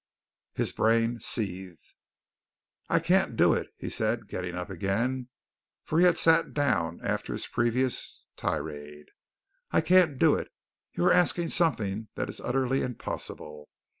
His 0.53 0.71
brain 0.71 1.19
seethed. 1.19 1.93
"I 2.89 2.97
can't 2.99 3.35
do 3.37 3.53
it," 3.53 3.67
he 3.77 3.87
said, 3.87 4.27
getting 4.27 4.55
up 4.55 4.67
again, 4.67 5.29
for 5.83 5.99
he 5.99 6.05
had 6.05 6.17
sat 6.17 6.55
down 6.55 6.99
after 7.03 7.33
his 7.33 7.45
previous 7.45 8.25
tirade. 8.35 9.09
"I 9.69 9.81
can't 9.81 10.17
do 10.17 10.33
it. 10.33 10.51
You 10.93 11.05
are 11.05 11.13
asking 11.13 11.49
something 11.49 12.07
that 12.15 12.29
is 12.29 12.39
utterly 12.41 12.81
impossible. 12.81 13.69